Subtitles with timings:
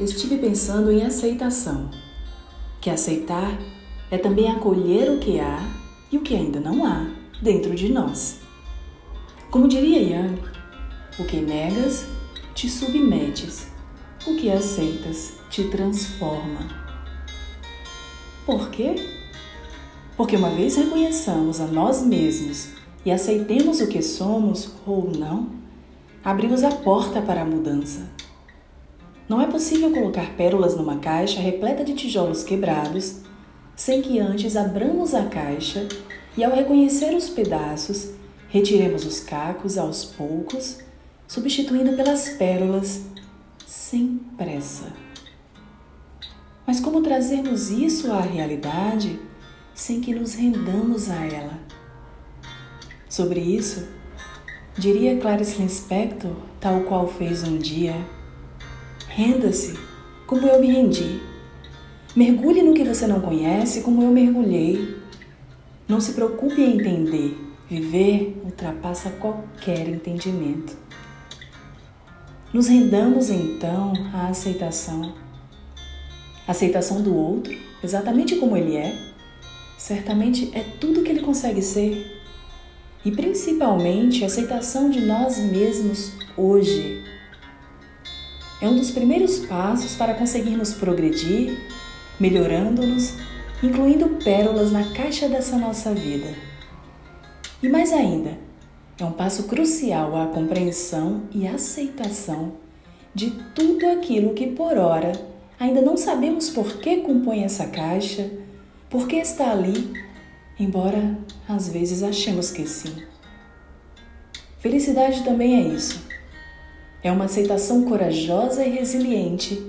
[0.00, 1.90] estive pensando em aceitação.
[2.80, 3.58] Que aceitar
[4.10, 5.60] é também acolher o que há
[6.10, 7.06] e o que ainda não há
[7.42, 8.40] dentro de nós.
[9.50, 10.42] Como diria Yang,
[11.18, 12.06] o que negas
[12.54, 13.68] te submetes,
[14.26, 16.68] o que aceitas te transforma.
[18.44, 18.94] Por quê?
[20.16, 22.70] Porque uma vez reconheçamos a nós mesmos
[23.04, 25.50] e aceitemos o que somos ou não,
[26.24, 28.08] abrimos a porta para a mudança.
[29.28, 33.16] Não é possível colocar pérolas numa caixa repleta de tijolos quebrados
[33.76, 35.86] sem que antes abramos a caixa
[36.34, 38.10] e, ao reconhecer os pedaços,
[38.48, 40.78] retiremos os cacos aos poucos,
[41.26, 43.02] substituindo pelas pérolas
[43.66, 44.94] sem pressa.
[46.66, 49.20] Mas como trazermos isso à realidade
[49.74, 51.58] sem que nos rendamos a ela?
[53.10, 53.86] Sobre isso,
[54.76, 57.94] diria Clarice Lispector, tal qual fez um dia
[59.18, 59.76] Renda-se,
[60.28, 61.20] como eu me rendi.
[62.14, 64.96] Mergulhe no que você não conhece, como eu mergulhei.
[65.88, 67.36] Não se preocupe em entender.
[67.68, 70.76] Viver ultrapassa qualquer entendimento.
[72.54, 75.12] Nos rendamos então à aceitação.
[76.46, 77.52] Aceitação do outro,
[77.82, 78.96] exatamente como ele é,
[79.76, 82.22] certamente é tudo que ele consegue ser.
[83.04, 87.17] E principalmente aceitação de nós mesmos hoje
[88.60, 91.56] é um dos primeiros passos para conseguirmos progredir,
[92.18, 93.14] melhorando-nos,
[93.62, 96.34] incluindo pérolas na caixa dessa nossa vida.
[97.62, 98.36] E mais ainda,
[98.98, 102.54] é um passo crucial à compreensão e aceitação
[103.14, 105.12] de tudo aquilo que por ora
[105.58, 108.28] ainda não sabemos por que compõe essa caixa,
[108.90, 109.92] por que está ali,
[110.58, 111.16] embora
[111.48, 113.04] às vezes achemos que sim.
[114.58, 116.07] Felicidade também é isso
[117.02, 119.64] é uma aceitação corajosa e resiliente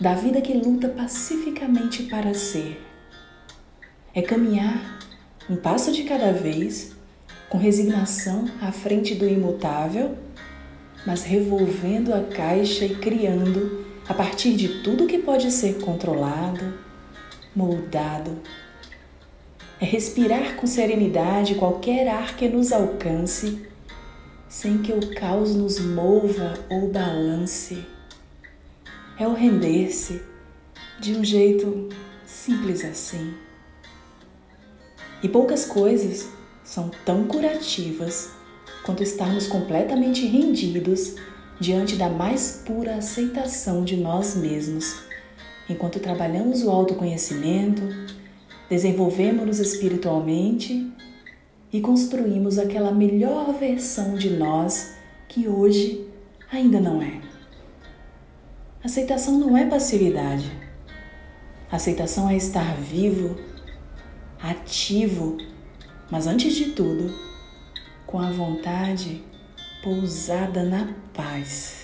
[0.00, 2.80] da vida que luta pacificamente para ser.
[4.14, 4.98] É caminhar
[5.48, 6.92] um passo de cada vez,
[7.48, 10.16] com resignação à frente do imutável,
[11.06, 16.74] mas revolvendo a caixa e criando a partir de tudo que pode ser controlado,
[17.54, 18.38] moldado.
[19.80, 23.66] É respirar com serenidade qualquer ar que nos alcance
[24.54, 27.84] sem que o caos nos mova ou balance.
[29.18, 30.22] É o render-se
[31.00, 31.88] de um jeito
[32.24, 33.34] simples assim.
[35.20, 36.28] E poucas coisas
[36.62, 38.30] são tão curativas
[38.84, 41.16] quanto estarmos completamente rendidos
[41.58, 45.00] diante da mais pura aceitação de nós mesmos,
[45.68, 47.82] enquanto trabalhamos o autoconhecimento,
[48.70, 50.92] desenvolvemos-nos espiritualmente
[51.74, 54.94] e construímos aquela melhor versão de nós
[55.26, 56.08] que hoje
[56.48, 57.20] ainda não é.
[58.84, 60.52] Aceitação não é passividade.
[61.68, 63.36] Aceitação é estar vivo,
[64.40, 65.36] ativo,
[66.08, 67.12] mas antes de tudo,
[68.06, 69.24] com a vontade
[69.82, 71.83] pousada na paz.